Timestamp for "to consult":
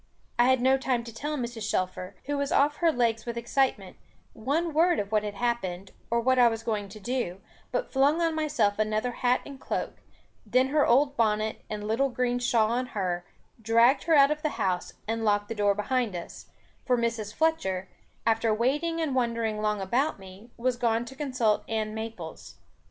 21.05-21.63